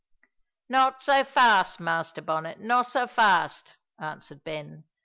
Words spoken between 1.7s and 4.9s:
Master Bonnet, no' so fast," answered Ben.